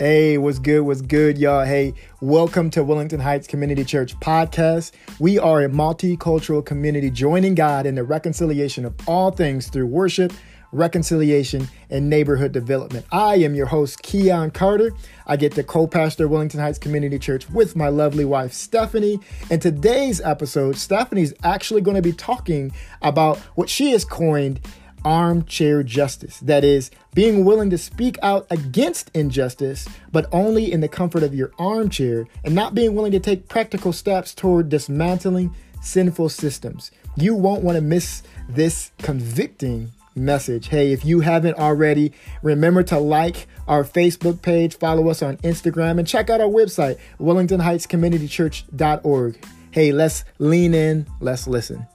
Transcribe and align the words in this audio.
Hey, 0.00 0.38
what's 0.38 0.58
good? 0.58 0.80
What's 0.80 1.02
good, 1.02 1.38
y'all? 1.38 1.64
Hey, 1.64 1.94
welcome 2.20 2.68
to 2.70 2.82
Wellington 2.82 3.20
Heights 3.20 3.46
Community 3.46 3.84
Church 3.84 4.18
podcast. 4.18 4.90
We 5.20 5.38
are 5.38 5.62
a 5.62 5.68
multicultural 5.68 6.66
community 6.66 7.10
joining 7.10 7.54
God 7.54 7.86
in 7.86 7.94
the 7.94 8.02
reconciliation 8.02 8.84
of 8.84 8.94
all 9.06 9.30
things 9.30 9.68
through 9.68 9.86
worship, 9.86 10.32
reconciliation, 10.72 11.68
and 11.90 12.10
neighborhood 12.10 12.50
development. 12.50 13.06
I 13.12 13.36
am 13.36 13.54
your 13.54 13.66
host, 13.66 14.02
Keon 14.02 14.50
Carter. 14.50 14.90
I 15.28 15.36
get 15.36 15.52
to 15.52 15.62
co 15.62 15.86
pastor 15.86 16.26
Wellington 16.26 16.58
Heights 16.58 16.80
Community 16.80 17.20
Church 17.20 17.48
with 17.50 17.76
my 17.76 17.86
lovely 17.86 18.24
wife, 18.24 18.52
Stephanie. 18.52 19.20
And 19.48 19.62
today's 19.62 20.20
episode, 20.20 20.76
Stephanie's 20.76 21.34
actually 21.44 21.82
going 21.82 21.94
to 21.94 22.02
be 22.02 22.12
talking 22.12 22.72
about 23.00 23.38
what 23.54 23.70
she 23.70 23.92
has 23.92 24.04
coined 24.04 24.60
armchair 25.04 25.82
justice. 25.82 26.38
That 26.40 26.64
is, 26.64 26.90
being 27.14 27.44
willing 27.44 27.70
to 27.70 27.78
speak 27.78 28.18
out 28.22 28.46
against 28.50 29.10
injustice, 29.14 29.88
but 30.12 30.26
only 30.32 30.72
in 30.72 30.80
the 30.80 30.88
comfort 30.88 31.22
of 31.22 31.34
your 31.34 31.52
armchair, 31.58 32.26
and 32.44 32.54
not 32.54 32.74
being 32.74 32.94
willing 32.94 33.12
to 33.12 33.20
take 33.20 33.48
practical 33.48 33.92
steps 33.92 34.34
toward 34.34 34.68
dismantling 34.68 35.54
sinful 35.82 36.30
systems. 36.30 36.90
You 37.16 37.34
won't 37.34 37.62
want 37.62 37.76
to 37.76 37.82
miss 37.82 38.22
this 38.48 38.90
convicting 38.98 39.92
message. 40.16 40.68
Hey, 40.68 40.92
if 40.92 41.04
you 41.04 41.20
haven't 41.20 41.58
already, 41.58 42.12
remember 42.42 42.82
to 42.84 42.98
like 42.98 43.46
our 43.68 43.84
Facebook 43.84 44.40
page, 44.42 44.76
follow 44.76 45.08
us 45.08 45.22
on 45.22 45.36
Instagram, 45.38 45.98
and 45.98 46.06
check 46.08 46.30
out 46.30 46.40
our 46.40 46.48
website, 46.48 46.98
wellingtonheightscommunitychurch.org. 47.20 49.44
Hey, 49.70 49.92
let's 49.92 50.24
lean 50.38 50.74
in, 50.74 51.06
let's 51.20 51.46
listen. 51.46 51.86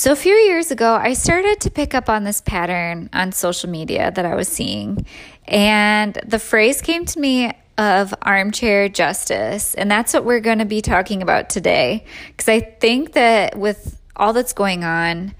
So, 0.00 0.12
a 0.12 0.16
few 0.16 0.32
years 0.32 0.70
ago, 0.70 0.94
I 0.94 1.12
started 1.12 1.60
to 1.60 1.70
pick 1.70 1.94
up 1.94 2.08
on 2.08 2.24
this 2.24 2.40
pattern 2.40 3.10
on 3.12 3.32
social 3.32 3.68
media 3.68 4.10
that 4.10 4.24
I 4.24 4.34
was 4.34 4.48
seeing. 4.48 5.04
And 5.46 6.14
the 6.26 6.38
phrase 6.38 6.80
came 6.80 7.04
to 7.04 7.20
me 7.20 7.52
of 7.76 8.14
armchair 8.22 8.88
justice. 8.88 9.74
And 9.74 9.90
that's 9.90 10.14
what 10.14 10.24
we're 10.24 10.40
going 10.40 10.60
to 10.60 10.64
be 10.64 10.80
talking 10.80 11.20
about 11.20 11.50
today. 11.50 12.06
Because 12.28 12.48
I 12.48 12.60
think 12.60 13.12
that 13.12 13.58
with 13.58 14.00
all 14.16 14.32
that's 14.32 14.54
going 14.54 14.84
on 14.84 15.34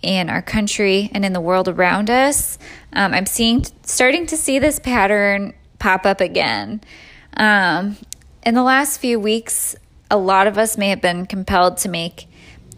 in 0.00 0.30
our 0.30 0.42
country 0.42 1.10
and 1.12 1.24
in 1.24 1.32
the 1.32 1.40
world 1.40 1.66
around 1.66 2.08
us, 2.08 2.56
um, 2.92 3.14
I'm 3.14 3.26
seeing, 3.26 3.66
starting 3.82 4.26
to 4.26 4.36
see 4.36 4.60
this 4.60 4.78
pattern 4.78 5.54
pop 5.80 6.06
up 6.06 6.20
again. 6.20 6.82
Um, 7.36 7.96
in 8.44 8.54
the 8.54 8.62
last 8.62 9.00
few 9.00 9.18
weeks, 9.18 9.74
a 10.08 10.16
lot 10.16 10.46
of 10.46 10.56
us 10.56 10.78
may 10.78 10.90
have 10.90 11.00
been 11.00 11.26
compelled 11.26 11.78
to 11.78 11.88
make 11.88 12.28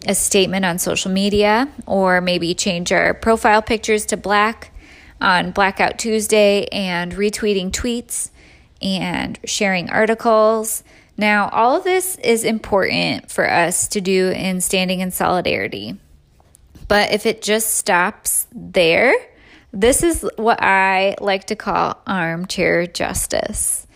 a 0.05 0.13
statement 0.15 0.65
on 0.65 0.79
social 0.79 1.11
media 1.11 1.71
or 1.85 2.21
maybe 2.21 2.53
change 2.53 2.91
our 2.91 3.13
profile 3.13 3.61
pictures 3.61 4.05
to 4.07 4.17
black 4.17 4.71
on 5.19 5.51
Blackout 5.51 5.97
Tuesday 5.97 6.65
and 6.71 7.13
retweeting 7.13 7.71
tweets 7.71 8.29
and 8.81 9.39
sharing 9.43 9.89
articles. 9.89 10.83
Now, 11.17 11.49
all 11.49 11.75
of 11.75 11.83
this 11.83 12.15
is 12.17 12.43
important 12.43 13.31
for 13.31 13.49
us 13.49 13.87
to 13.89 14.01
do 14.01 14.29
in 14.29 14.61
standing 14.61 14.99
in 14.99 15.09
solidarity. 15.09 15.97
But 16.87 17.11
if 17.11 17.25
it 17.25 17.41
just 17.41 17.73
stops 17.73 18.45
there, 18.53 19.13
this 19.73 20.03
is 20.03 20.27
what 20.37 20.61
I 20.61 21.15
like 21.19 21.45
to 21.45 21.55
call 21.55 21.99
armchair 22.05 22.85
justice. 22.85 23.86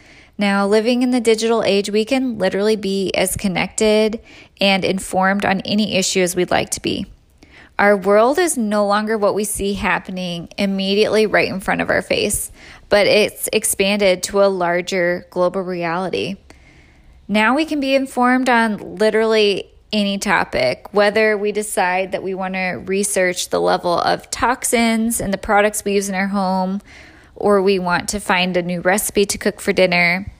Now, 0.42 0.66
living 0.66 1.04
in 1.04 1.12
the 1.12 1.20
digital 1.20 1.64
age, 1.64 1.92
we 1.92 2.04
can 2.04 2.40
literally 2.40 2.76
be 2.76 3.12
as 3.14 3.38
connected 3.38 4.20
and 4.60 4.84
informed 4.84 5.46
on 5.46 5.62
any 5.62 5.98
issue 5.98 6.22
as 6.22 6.36
we'd 6.36 6.50
like 6.50 6.72
to 6.72 6.82
be. 6.82 7.06
Our 7.78 7.96
world 7.96 8.40
is 8.40 8.58
no 8.58 8.88
longer 8.88 9.20
what 9.20 9.36
we 9.36 9.44
see 9.44 9.74
happening 9.74 10.50
immediately 10.58 11.28
right 11.28 11.48
in 11.48 11.60
front 11.60 11.82
of 11.82 11.92
our 11.92 12.02
face, 12.02 12.52
but 12.90 13.06
it's 13.06 13.50
expanded 13.54 14.24
to 14.24 14.42
a 14.42 14.50
larger 14.50 15.28
global 15.30 15.62
reality. 15.62 16.38
Now 17.28 17.56
we 17.56 17.64
can 17.64 17.80
be 17.80 17.94
informed 17.94 18.50
on 18.50 18.96
literally 18.96 19.70
any 19.94 20.18
topic, 20.18 20.92
whether 20.92 21.38
we 21.38 21.52
decide 21.52 22.14
that 22.14 22.24
we 22.24 22.34
want 22.34 22.56
to 22.56 22.82
research 22.88 23.50
the 23.50 23.62
level 23.62 24.00
of 24.00 24.32
toxins 24.32 25.22
in 25.22 25.30
the 25.30 25.38
products 25.38 25.86
we 25.86 25.94
use 25.94 26.10
in 26.10 26.16
our 26.16 26.30
home 26.30 26.82
or 27.42 27.60
we 27.62 27.80
want 27.80 28.08
to 28.10 28.20
find 28.20 28.56
a 28.56 28.62
new 28.62 28.82
recipe 28.82 29.26
to 29.26 29.38
cook 29.38 29.60
for 29.60 29.74
dinner, 29.74 30.32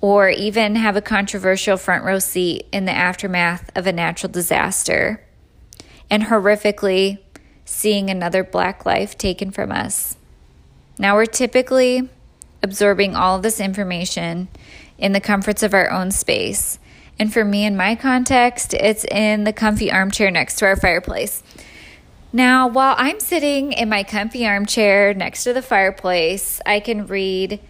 or 0.00 0.28
even 0.28 0.74
have 0.74 0.96
a 0.96 1.00
controversial 1.00 1.76
front 1.76 2.04
row 2.04 2.18
seat 2.18 2.66
in 2.72 2.84
the 2.84 2.92
aftermath 2.92 3.70
of 3.76 3.86
a 3.86 3.92
natural 3.92 4.30
disaster, 4.30 5.24
and 6.10 6.24
horrifically 6.24 7.18
seeing 7.64 8.10
another 8.10 8.42
black 8.42 8.84
life 8.84 9.16
taken 9.16 9.52
from 9.52 9.70
us. 9.70 10.16
Now 10.98 11.14
we're 11.14 11.26
typically 11.26 12.10
absorbing 12.62 13.14
all 13.14 13.36
of 13.36 13.42
this 13.42 13.60
information 13.60 14.48
in 14.98 15.12
the 15.12 15.20
comforts 15.20 15.62
of 15.62 15.72
our 15.72 15.90
own 15.90 16.10
space. 16.10 16.78
And 17.16 17.32
for 17.32 17.44
me, 17.44 17.64
in 17.64 17.76
my 17.76 17.94
context, 17.94 18.74
it's 18.74 19.04
in 19.04 19.44
the 19.44 19.52
comfy 19.52 19.92
armchair 19.92 20.32
next 20.32 20.56
to 20.56 20.66
our 20.66 20.76
fireplace. 20.76 21.44
Now, 22.34 22.66
while 22.66 22.96
I'm 22.98 23.20
sitting 23.20 23.70
in 23.70 23.88
my 23.88 24.02
comfy 24.02 24.44
armchair 24.44 25.14
next 25.14 25.44
to 25.44 25.52
the 25.52 25.62
fireplace, 25.62 26.60
I 26.66 26.80
can 26.80 27.06
read 27.06 27.60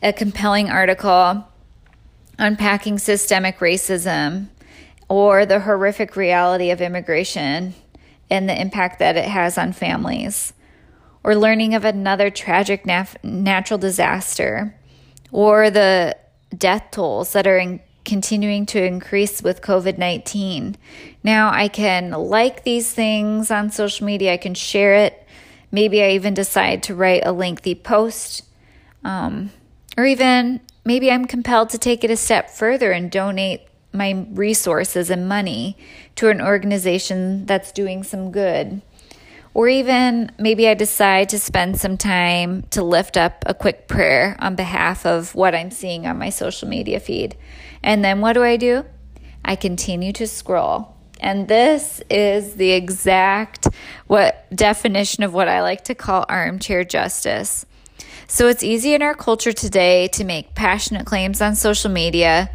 a 0.00 0.12
compelling 0.12 0.70
article 0.70 1.44
unpacking 2.38 3.00
systemic 3.00 3.58
racism 3.58 4.46
or 5.08 5.44
the 5.44 5.58
horrific 5.58 6.14
reality 6.14 6.70
of 6.70 6.80
immigration 6.80 7.74
and 8.30 8.48
the 8.48 8.60
impact 8.60 9.00
that 9.00 9.16
it 9.16 9.24
has 9.24 9.58
on 9.58 9.72
families, 9.72 10.52
or 11.24 11.34
learning 11.34 11.74
of 11.74 11.84
another 11.84 12.30
tragic 12.30 12.86
nat- 12.86 13.16
natural 13.24 13.78
disaster, 13.78 14.72
or 15.32 15.68
the 15.68 16.16
death 16.56 16.92
tolls 16.92 17.32
that 17.32 17.48
are 17.48 17.58
in- 17.58 17.80
continuing 18.06 18.64
to 18.66 18.82
increase 18.82 19.42
with 19.42 19.60
COVID 19.60 19.98
19. 19.98 20.76
Now, 21.22 21.50
I 21.52 21.68
can 21.68 22.12
like 22.12 22.64
these 22.64 22.90
things 22.92 23.50
on 23.50 23.70
social 23.70 24.06
media, 24.06 24.32
I 24.32 24.38
can 24.38 24.54
share 24.54 24.94
it. 24.94 25.22
Maybe 25.70 26.02
I 26.02 26.12
even 26.12 26.32
decide 26.32 26.82
to 26.84 26.94
write 26.94 27.26
a 27.26 27.32
lengthy 27.32 27.74
post. 27.74 28.44
Um, 29.04 29.50
or 29.98 30.06
even 30.06 30.60
maybe 30.84 31.10
I'm 31.10 31.26
compelled 31.26 31.70
to 31.70 31.78
take 31.78 32.04
it 32.04 32.10
a 32.10 32.16
step 32.16 32.48
further 32.48 32.92
and 32.92 33.10
donate 33.10 33.62
my 33.92 34.26
resources 34.30 35.10
and 35.10 35.28
money 35.28 35.76
to 36.16 36.28
an 36.28 36.40
organization 36.40 37.46
that's 37.46 37.72
doing 37.72 38.02
some 38.02 38.30
good. 38.30 38.80
Or 39.54 39.68
even 39.68 40.30
maybe 40.38 40.68
I 40.68 40.74
decide 40.74 41.30
to 41.30 41.38
spend 41.38 41.80
some 41.80 41.96
time 41.96 42.64
to 42.70 42.82
lift 42.82 43.16
up 43.16 43.42
a 43.46 43.54
quick 43.54 43.88
prayer 43.88 44.36
on 44.38 44.54
behalf 44.54 45.06
of 45.06 45.34
what 45.34 45.54
I'm 45.54 45.70
seeing 45.70 46.06
on 46.06 46.18
my 46.18 46.28
social 46.28 46.68
media 46.68 47.00
feed. 47.00 47.36
And 47.86 48.04
then 48.04 48.20
what 48.20 48.32
do 48.32 48.42
I 48.42 48.56
do? 48.56 48.84
I 49.44 49.54
continue 49.54 50.12
to 50.14 50.26
scroll. 50.26 50.96
And 51.20 51.46
this 51.46 52.02
is 52.10 52.56
the 52.56 52.72
exact 52.72 53.68
what 54.08 54.44
definition 54.54 55.22
of 55.22 55.32
what 55.32 55.48
I 55.48 55.62
like 55.62 55.84
to 55.84 55.94
call 55.94 56.26
armchair 56.28 56.84
justice. 56.84 57.64
So 58.26 58.48
it's 58.48 58.64
easy 58.64 58.92
in 58.92 59.02
our 59.02 59.14
culture 59.14 59.52
today 59.52 60.08
to 60.08 60.24
make 60.24 60.56
passionate 60.56 61.06
claims 61.06 61.40
on 61.40 61.54
social 61.54 61.90
media 61.90 62.50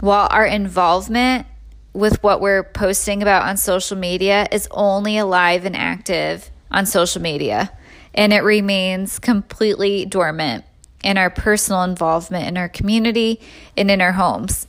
while 0.00 0.28
our 0.30 0.44
involvement 0.44 1.46
with 1.94 2.22
what 2.22 2.42
we're 2.42 2.62
posting 2.62 3.22
about 3.22 3.48
on 3.48 3.56
social 3.56 3.96
media 3.96 4.46
is 4.52 4.68
only 4.70 5.16
alive 5.16 5.64
and 5.64 5.74
active 5.74 6.50
on 6.70 6.84
social 6.84 7.22
media, 7.22 7.72
and 8.14 8.34
it 8.34 8.40
remains 8.40 9.18
completely 9.18 10.04
dormant 10.04 10.66
in 11.06 11.16
our 11.16 11.30
personal 11.30 11.84
involvement 11.84 12.48
in 12.48 12.56
our 12.56 12.68
community 12.68 13.40
and 13.76 13.92
in 13.92 14.00
our 14.00 14.12
homes. 14.12 14.66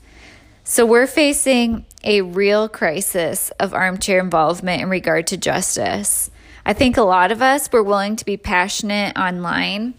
So 0.63 0.85
we're 0.85 1.07
facing 1.07 1.83
a 2.03 2.21
real 2.21 2.69
crisis 2.69 3.49
of 3.59 3.73
armchair 3.73 4.19
involvement 4.19 4.83
in 4.83 4.89
regard 4.89 5.25
to 5.27 5.37
justice. 5.37 6.29
I 6.63 6.73
think 6.73 6.95
a 6.95 7.01
lot 7.01 7.31
of 7.31 7.41
us 7.41 7.71
were 7.71 7.81
willing 7.81 8.15
to 8.17 8.25
be 8.25 8.37
passionate 8.37 9.17
online. 9.17 9.95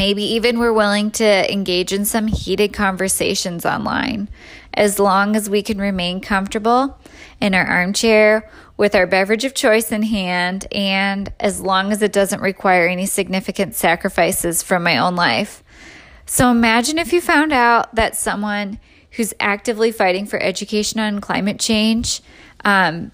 Maybe 0.00 0.22
even 0.22 0.58
we're 0.58 0.72
willing 0.72 1.10
to 1.10 1.52
engage 1.52 1.92
in 1.92 2.06
some 2.06 2.26
heated 2.26 2.72
conversations 2.72 3.66
online 3.66 4.30
as 4.72 4.98
long 4.98 5.36
as 5.36 5.50
we 5.50 5.62
can 5.62 5.78
remain 5.78 6.22
comfortable 6.22 6.98
in 7.38 7.54
our 7.54 7.66
armchair 7.66 8.50
with 8.78 8.94
our 8.94 9.06
beverage 9.06 9.44
of 9.44 9.52
choice 9.52 9.92
in 9.92 10.02
hand, 10.02 10.66
and 10.72 11.30
as 11.38 11.60
long 11.60 11.92
as 11.92 12.00
it 12.00 12.14
doesn't 12.14 12.40
require 12.40 12.88
any 12.88 13.04
significant 13.04 13.74
sacrifices 13.74 14.62
from 14.62 14.82
my 14.82 14.96
own 14.96 15.16
life. 15.16 15.62
So 16.24 16.50
imagine 16.50 16.96
if 16.96 17.12
you 17.12 17.20
found 17.20 17.52
out 17.52 17.94
that 17.94 18.16
someone 18.16 18.80
who's 19.10 19.34
actively 19.38 19.92
fighting 19.92 20.24
for 20.24 20.42
education 20.42 20.98
on 20.98 21.20
climate 21.20 21.60
change 21.60 22.22
um, 22.64 23.12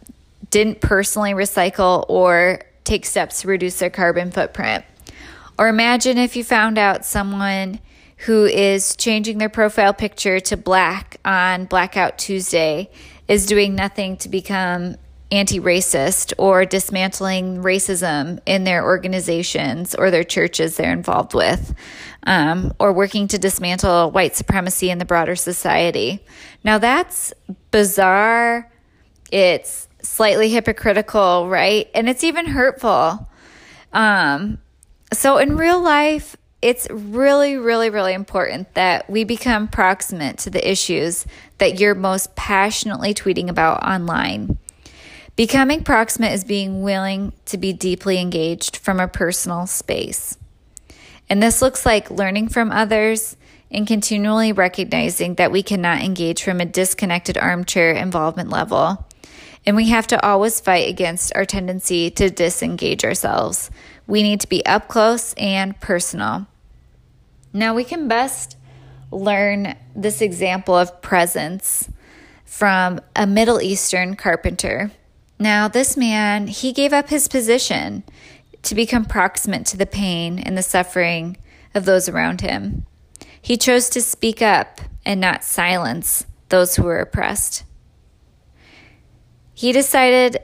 didn't 0.50 0.82
personally 0.82 1.32
recycle 1.32 2.04
or 2.08 2.60
take 2.84 3.04
steps 3.06 3.40
to 3.40 3.48
reduce 3.48 3.80
their 3.80 3.90
carbon 3.90 4.30
footprint. 4.30 4.84
Or 5.58 5.68
imagine 5.68 6.18
if 6.18 6.36
you 6.36 6.44
found 6.44 6.78
out 6.78 7.04
someone 7.04 7.80
who 8.18 8.44
is 8.44 8.96
changing 8.96 9.38
their 9.38 9.48
profile 9.48 9.92
picture 9.92 10.40
to 10.40 10.56
black 10.56 11.18
on 11.24 11.66
Blackout 11.66 12.18
Tuesday 12.18 12.90
is 13.28 13.46
doing 13.46 13.74
nothing 13.74 14.16
to 14.18 14.28
become 14.28 14.96
anti 15.30 15.58
racist 15.58 16.32
or 16.38 16.64
dismantling 16.64 17.62
racism 17.62 18.38
in 18.46 18.64
their 18.64 18.84
organizations 18.84 19.94
or 19.94 20.10
their 20.10 20.24
churches 20.24 20.76
they're 20.76 20.92
involved 20.92 21.34
with, 21.34 21.74
um, 22.26 22.72
or 22.78 22.92
working 22.92 23.26
to 23.28 23.38
dismantle 23.38 24.10
white 24.12 24.36
supremacy 24.36 24.90
in 24.90 24.98
the 24.98 25.04
broader 25.04 25.36
society. 25.36 26.24
Now, 26.62 26.78
that's 26.78 27.32
bizarre. 27.70 28.70
It's 29.32 29.88
slightly 30.02 30.48
hypocritical, 30.48 31.48
right? 31.48 31.90
And 31.94 32.08
it's 32.08 32.22
even 32.22 32.46
hurtful. 32.46 33.28
Um, 33.92 34.58
so, 35.12 35.38
in 35.38 35.56
real 35.56 35.80
life, 35.80 36.36
it's 36.62 36.88
really, 36.90 37.56
really, 37.56 37.90
really 37.90 38.14
important 38.14 38.74
that 38.74 39.08
we 39.08 39.24
become 39.24 39.68
proximate 39.68 40.38
to 40.38 40.50
the 40.50 40.68
issues 40.68 41.26
that 41.58 41.78
you're 41.78 41.94
most 41.94 42.34
passionately 42.34 43.14
tweeting 43.14 43.48
about 43.48 43.82
online. 43.84 44.58
Becoming 45.36 45.84
proximate 45.84 46.32
is 46.32 46.44
being 46.44 46.82
willing 46.82 47.34
to 47.44 47.58
be 47.58 47.72
deeply 47.72 48.18
engaged 48.18 48.78
from 48.78 48.98
a 48.98 49.06
personal 49.06 49.66
space. 49.66 50.38
And 51.28 51.42
this 51.42 51.60
looks 51.60 51.84
like 51.84 52.10
learning 52.10 52.48
from 52.48 52.72
others 52.72 53.36
and 53.70 53.86
continually 53.86 54.52
recognizing 54.52 55.34
that 55.34 55.52
we 55.52 55.62
cannot 55.62 56.02
engage 56.02 56.42
from 56.42 56.60
a 56.60 56.64
disconnected 56.64 57.36
armchair 57.36 57.92
involvement 57.92 58.48
level. 58.48 59.06
And 59.66 59.76
we 59.76 59.88
have 59.88 60.06
to 60.08 60.26
always 60.26 60.60
fight 60.60 60.88
against 60.88 61.32
our 61.34 61.44
tendency 61.44 62.10
to 62.12 62.30
disengage 62.30 63.04
ourselves. 63.04 63.70
We 64.06 64.22
need 64.22 64.40
to 64.40 64.48
be 64.48 64.64
up 64.66 64.88
close 64.88 65.34
and 65.34 65.78
personal. 65.80 66.46
Now, 67.52 67.74
we 67.74 67.84
can 67.84 68.08
best 68.08 68.56
learn 69.10 69.76
this 69.94 70.20
example 70.20 70.74
of 70.76 71.00
presence 71.02 71.88
from 72.44 73.00
a 73.14 73.26
Middle 73.26 73.60
Eastern 73.60 74.14
carpenter. 74.14 74.90
Now, 75.38 75.68
this 75.68 75.96
man, 75.96 76.46
he 76.46 76.72
gave 76.72 76.92
up 76.92 77.08
his 77.08 77.28
position 77.28 78.04
to 78.62 78.74
become 78.74 79.04
proximate 79.04 79.66
to 79.66 79.76
the 79.76 79.86
pain 79.86 80.38
and 80.38 80.56
the 80.56 80.62
suffering 80.62 81.36
of 81.74 81.84
those 81.84 82.08
around 82.08 82.40
him. 82.40 82.86
He 83.40 83.56
chose 83.56 83.88
to 83.90 84.00
speak 84.00 84.42
up 84.42 84.80
and 85.04 85.20
not 85.20 85.44
silence 85.44 86.26
those 86.48 86.76
who 86.76 86.84
were 86.84 86.98
oppressed. 86.98 87.64
He 89.54 89.72
decided 89.72 90.38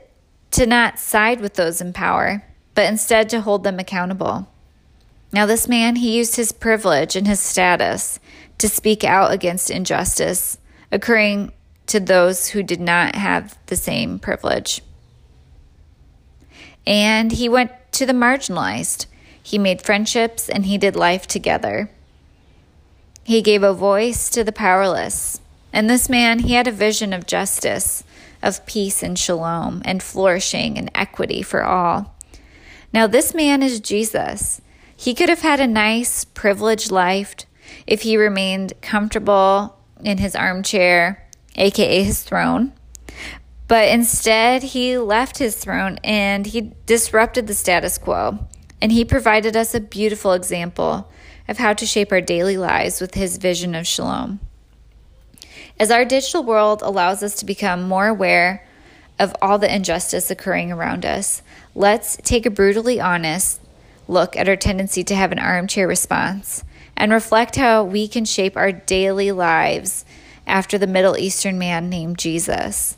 to 0.51 0.65
not 0.65 0.99
side 0.99 1.41
with 1.41 1.55
those 1.55 1.81
in 1.81 1.93
power, 1.93 2.43
but 2.75 2.89
instead 2.89 3.29
to 3.29 3.41
hold 3.41 3.63
them 3.63 3.79
accountable. 3.79 4.47
Now, 5.31 5.45
this 5.45 5.67
man, 5.67 5.97
he 5.97 6.17
used 6.17 6.35
his 6.35 6.51
privilege 6.51 7.15
and 7.15 7.27
his 7.27 7.39
status 7.39 8.19
to 8.59 8.69
speak 8.69 9.03
out 9.03 9.31
against 9.31 9.71
injustice 9.71 10.57
occurring 10.91 11.51
to 11.87 11.99
those 11.99 12.49
who 12.49 12.63
did 12.63 12.79
not 12.79 13.15
have 13.15 13.57
the 13.65 13.75
same 13.75 14.19
privilege. 14.19 14.81
And 16.85 17.31
he 17.31 17.49
went 17.49 17.71
to 17.93 18.05
the 18.05 18.13
marginalized. 18.13 19.07
He 19.41 19.57
made 19.57 19.81
friendships 19.81 20.49
and 20.49 20.65
he 20.65 20.77
did 20.77 20.95
life 20.95 21.27
together. 21.27 21.89
He 23.23 23.41
gave 23.41 23.63
a 23.63 23.73
voice 23.73 24.29
to 24.29 24.43
the 24.43 24.51
powerless. 24.51 25.39
And 25.71 25.89
this 25.89 26.09
man, 26.09 26.39
he 26.39 26.53
had 26.53 26.67
a 26.67 26.71
vision 26.71 27.13
of 27.13 27.25
justice, 27.25 28.03
of 28.41 28.65
peace 28.65 29.01
and 29.01 29.17
shalom, 29.17 29.81
and 29.85 30.03
flourishing 30.03 30.77
and 30.77 30.91
equity 30.93 31.41
for 31.41 31.63
all. 31.63 32.12
Now, 32.93 33.07
this 33.07 33.33
man 33.33 33.63
is 33.63 33.79
Jesus. 33.79 34.61
He 34.95 35.15
could 35.15 35.29
have 35.29 35.41
had 35.41 35.59
a 35.59 35.67
nice, 35.67 36.23
privileged 36.23 36.91
life 36.91 37.35
if 37.87 38.03
he 38.03 38.15
remained 38.15 38.73
comfortable 38.81 39.77
in 40.03 40.19
his 40.19 40.35
armchair, 40.35 41.27
aka 41.55 42.03
his 42.03 42.21
throne. 42.21 42.73
But 43.67 43.87
instead, 43.89 44.61
he 44.61 44.97
left 44.97 45.39
his 45.39 45.55
throne 45.55 45.97
and 46.03 46.45
he 46.45 46.73
disrupted 46.85 47.47
the 47.47 47.53
status 47.55 47.97
quo. 47.97 48.39
And 48.81 48.91
he 48.91 49.05
provided 49.05 49.55
us 49.55 49.73
a 49.73 49.79
beautiful 49.79 50.33
example 50.33 51.09
of 51.47 51.57
how 51.57 51.73
to 51.73 51.85
shape 51.85 52.11
our 52.11 52.21
daily 52.21 52.57
lives 52.57 53.01
with 53.01 53.15
his 53.15 53.37
vision 53.37 53.75
of 53.75 53.87
shalom. 53.87 54.39
As 55.79 55.89
our 55.89 56.05
digital 56.05 56.43
world 56.43 56.81
allows 56.81 57.23
us 57.23 57.35
to 57.35 57.45
become 57.45 57.83
more 57.83 58.07
aware 58.07 58.67
of 59.23 59.35
all 59.41 59.57
the 59.57 59.73
injustice 59.73 60.29
occurring 60.29 60.71
around 60.71 61.05
us, 61.05 61.41
let's 61.73 62.17
take 62.17 62.45
a 62.45 62.51
brutally 62.51 62.99
honest 62.99 63.61
look 64.07 64.35
at 64.35 64.49
our 64.49 64.55
tendency 64.55 65.03
to 65.05 65.15
have 65.15 65.31
an 65.31 65.39
armchair 65.39 65.87
response 65.87 66.63
and 66.95 67.11
reflect 67.11 67.55
how 67.55 67.83
we 67.83 68.07
can 68.07 68.25
shape 68.25 68.55
our 68.55 68.71
daily 68.71 69.31
lives 69.31 70.05
after 70.45 70.77
the 70.77 70.87
Middle 70.87 71.17
Eastern 71.17 71.57
man 71.57 71.89
named 71.89 72.19
Jesus. 72.19 72.97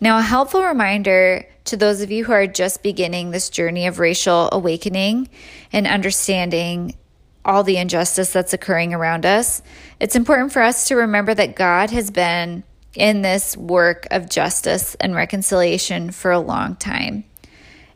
Now, 0.00 0.18
a 0.18 0.22
helpful 0.22 0.62
reminder 0.62 1.44
to 1.66 1.76
those 1.76 2.00
of 2.00 2.10
you 2.10 2.24
who 2.24 2.32
are 2.32 2.46
just 2.46 2.82
beginning 2.82 3.30
this 3.30 3.50
journey 3.50 3.86
of 3.86 3.98
racial 3.98 4.48
awakening 4.52 5.28
and 5.72 5.86
understanding 5.86 6.96
all 7.44 7.62
the 7.62 7.76
injustice 7.76 8.32
that's 8.32 8.52
occurring 8.52 8.94
around 8.94 9.26
us, 9.26 9.62
it's 10.00 10.16
important 10.16 10.52
for 10.52 10.62
us 10.62 10.88
to 10.88 10.96
remember 10.96 11.34
that 11.34 11.56
God 11.56 11.90
has 11.90 12.10
been 12.10 12.62
in 12.94 13.22
this 13.22 13.56
work 13.56 14.06
of 14.10 14.28
justice 14.28 14.94
and 14.96 15.14
reconciliation 15.14 16.10
for 16.10 16.30
a 16.30 16.38
long 16.38 16.76
time. 16.76 17.24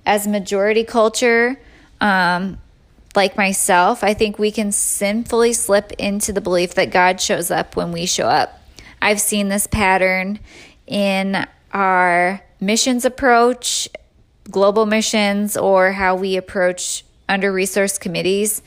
As 0.05 0.27
majority 0.27 0.85
culture, 0.85 1.59
um, 2.01 2.59
like 3.15 3.37
myself, 3.37 4.03
I 4.03 4.15
think 4.15 4.39
we 4.39 4.51
can 4.51 4.73
sinfully 4.73 5.53
slip 5.53 5.93
into 5.93 6.33
the 6.33 6.41
belief 6.41 6.75
that 6.75 6.91
God 6.91 7.21
shows 7.21 7.51
up 7.51 7.77
when 7.77 7.93
we 7.93 8.07
show 8.07 8.27
up. 8.27 8.61
I've 9.01 9.21
seen 9.21 9.49
this 9.49 9.67
pattern 9.67 10.39
in 10.87 11.47
our 11.73 12.43
missions 12.61 13.05
approach, 13.05 13.89
global 14.51 14.87
missions, 14.87 15.57
or 15.57 15.93
how 15.93 16.15
we 16.15 16.37
approach 16.37 17.05
under 17.29 17.53
resource 17.53 17.99
committees. 17.99 18.63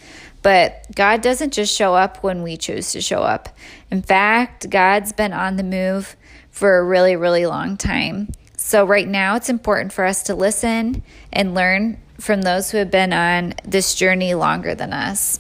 But 0.46 0.86
God 0.94 1.24
doesn't 1.24 1.54
just 1.54 1.76
show 1.76 1.96
up 1.96 2.22
when 2.22 2.44
we 2.44 2.56
choose 2.56 2.92
to 2.92 3.02
show 3.02 3.24
up. 3.24 3.50
In 3.90 4.04
fact, 4.04 4.70
God's 4.70 5.12
been 5.12 5.34
on 5.34 5.56
the 5.56 5.64
move 5.64 6.16
for 6.52 6.78
a 6.78 6.84
really, 6.84 7.16
really 7.16 7.48
long 7.48 7.78
time. 7.78 8.32
So, 8.56 8.86
right 8.86 9.08
now, 9.08 9.38
it's 9.38 9.50
important 9.50 9.92
for 9.92 10.06
us 10.06 10.22
to 10.26 10.36
listen 10.36 11.02
and 11.34 11.56
learn 11.56 11.98
from 12.20 12.44
those 12.44 12.70
who 12.70 12.78
have 12.78 12.92
been 12.92 13.12
on 13.12 13.56
this 13.64 13.96
journey 13.96 14.36
longer 14.36 14.76
than 14.76 14.94
us. 14.94 15.40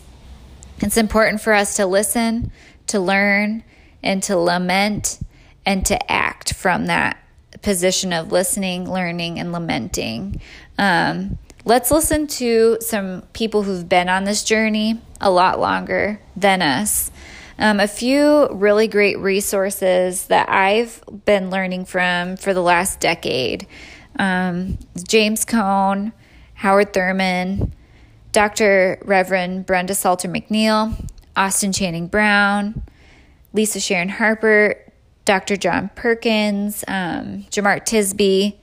It's 0.80 0.98
important 0.98 1.40
for 1.40 1.54
us 1.54 1.76
to 1.76 1.86
listen, 1.86 2.52
to 2.88 3.00
learn, 3.00 3.64
and 4.02 4.24
to 4.24 4.36
lament 4.36 5.20
and 5.68 5.86
to 5.86 6.12
act 6.12 6.56
from 6.56 6.88
that 6.88 7.24
position 7.62 8.12
of 8.12 8.32
listening, 8.32 8.92
learning, 8.92 9.40
and 9.40 9.52
lamenting. 9.52 10.42
Um, 10.80 11.38
let's 11.66 11.90
listen 11.92 12.28
to 12.28 12.78
some 12.80 13.24
people 13.34 13.64
who've 13.64 13.90
been 13.90 14.08
on 14.08 14.24
this 14.24 14.44
journey 14.44 15.02
a 15.20 15.30
lot 15.32 15.60
longer 15.60 16.22
than 16.36 16.62
us. 16.62 17.12
Um, 17.58 17.80
a 17.80 17.88
few 17.88 18.48
really 18.52 18.88
great 18.88 19.18
resources 19.18 20.28
that 20.28 20.50
I've 20.50 21.04
been 21.26 21.50
learning 21.50 21.86
from 21.86 22.38
for 22.38 22.54
the 22.54 22.62
last 22.62 23.00
decade 23.00 23.68
um, 24.18 24.78
James 25.08 25.44
Cone, 25.44 26.14
Howard 26.54 26.94
Thurman, 26.94 27.74
Dr. 28.32 28.98
Reverend 29.04 29.66
Brenda 29.66 29.94
Salter 29.94 30.30
McNeil, 30.30 31.08
Austin 31.36 31.74
Channing 31.74 32.08
Brown, 32.08 32.82
Lisa 33.52 33.80
Sharon 33.80 34.08
Harper, 34.08 34.76
Dr. 35.26 35.58
John 35.58 35.90
Perkins, 35.96 36.86
um, 36.88 37.46
Tisby, 37.50 38.56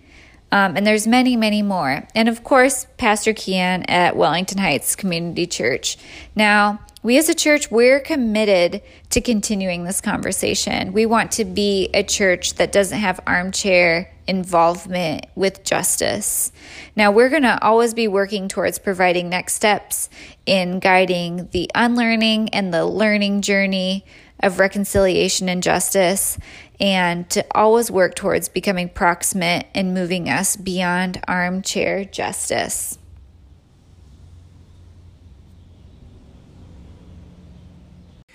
um, 0.52 0.76
and 0.76 0.86
there's 0.86 1.06
many, 1.06 1.34
many 1.34 1.62
more. 1.62 2.06
And 2.14 2.28
of 2.28 2.44
course, 2.44 2.86
Pastor 2.98 3.32
Kian 3.32 3.84
at 3.88 4.16
Wellington 4.16 4.58
Heights 4.58 4.94
Community 4.94 5.46
Church. 5.46 5.96
Now, 6.36 6.80
we 7.02 7.18
as 7.18 7.28
a 7.28 7.34
church, 7.34 7.70
we're 7.70 7.98
committed 7.98 8.82
to 9.10 9.20
continuing 9.20 9.82
this 9.82 10.00
conversation. 10.00 10.92
We 10.92 11.06
want 11.06 11.32
to 11.32 11.44
be 11.44 11.88
a 11.94 12.04
church 12.04 12.54
that 12.54 12.70
doesn't 12.70 12.98
have 12.98 13.18
armchair 13.26 14.12
involvement 14.28 15.26
with 15.34 15.64
justice. 15.64 16.52
Now, 16.94 17.10
we're 17.10 17.30
going 17.30 17.42
to 17.42 17.60
always 17.60 17.92
be 17.92 18.06
working 18.06 18.46
towards 18.46 18.78
providing 18.78 19.30
next 19.30 19.54
steps 19.54 20.10
in 20.46 20.78
guiding 20.78 21.48
the 21.50 21.70
unlearning 21.74 22.50
and 22.50 22.72
the 22.72 22.84
learning 22.84 23.42
journey 23.42 24.04
of 24.40 24.58
reconciliation 24.58 25.48
and 25.48 25.62
justice, 25.62 26.36
and 26.82 27.30
to 27.30 27.46
always 27.54 27.92
work 27.92 28.16
towards 28.16 28.48
becoming 28.48 28.88
proximate 28.88 29.66
and 29.72 29.94
moving 29.94 30.28
us 30.28 30.56
beyond 30.56 31.22
armchair 31.28 32.04
justice. 32.04 32.98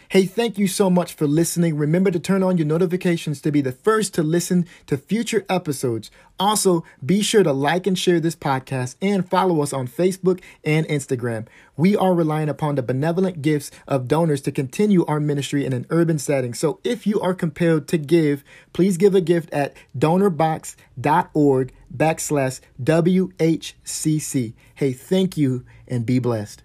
Hey, 0.09 0.25
thank 0.25 0.57
you 0.57 0.67
so 0.67 0.89
much 0.89 1.13
for 1.15 1.27
listening. 1.27 1.75
Remember 1.75 2.11
to 2.11 2.19
turn 2.19 2.41
on 2.41 2.57
your 2.57 2.65
notifications 2.65 3.41
to 3.41 3.51
be 3.51 3.59
the 3.59 3.73
first 3.73 4.13
to 4.13 4.23
listen 4.23 4.65
to 4.85 4.97
future 4.97 5.45
episodes. 5.49 6.09
Also, 6.39 6.85
be 7.05 7.21
sure 7.21 7.43
to 7.43 7.51
like 7.51 7.85
and 7.85 7.99
share 7.99 8.21
this 8.21 8.35
podcast 8.35 8.95
and 9.01 9.29
follow 9.29 9.61
us 9.61 9.73
on 9.73 9.85
Facebook 9.85 10.39
and 10.63 10.87
Instagram. 10.87 11.45
We 11.75 11.97
are 11.97 12.13
relying 12.13 12.47
upon 12.47 12.75
the 12.75 12.83
benevolent 12.83 13.41
gifts 13.41 13.69
of 13.85 14.07
donors 14.07 14.39
to 14.43 14.51
continue 14.53 15.05
our 15.07 15.19
ministry 15.19 15.65
in 15.65 15.73
an 15.73 15.85
urban 15.89 16.19
setting. 16.19 16.53
So 16.53 16.79
if 16.85 17.05
you 17.05 17.19
are 17.19 17.33
compelled 17.33 17.89
to 17.89 17.97
give, 17.97 18.45
please 18.71 18.95
give 18.95 19.13
a 19.13 19.19
gift 19.19 19.51
at 19.51 19.75
donorbox.org 19.97 21.73
backslash 21.93 22.61
WHCC. 22.81 24.53
Hey, 24.73 24.93
thank 24.93 25.35
you 25.35 25.65
and 25.85 26.05
be 26.05 26.19
blessed. 26.19 26.55